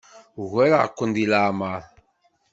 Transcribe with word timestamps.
Ugareɣ-ken 0.41 1.09
deg 1.15 1.27
leɛmeṛ. 1.31 1.81